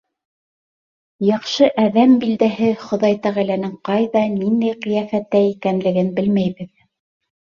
Яҡшы 1.25 1.67
әҙәм 1.83 2.15
билдәһе— 2.23 2.69
Хоҙай 2.85 3.17
Тәғәләнең 3.25 3.73
ҡайҙа, 3.89 4.23
ниндәй 4.39 4.79
ҡиәфәттә 4.87 5.43
икәнлеген 5.51 6.11
белмәйбеҙ. 6.17 6.71